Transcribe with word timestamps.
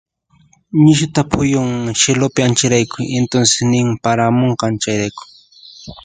Nishuta 0.81 1.21
phuyunn 1.29 1.71
cielupi 1.99 2.39
ancharayku 2.47 2.97
y 3.11 3.13
entonces 3.21 3.59
nin 3.71 3.87
paramunqan 4.03 4.73
chay. 4.83 5.11